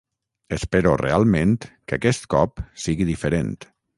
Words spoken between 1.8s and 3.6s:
que aquest cop sigui diferent.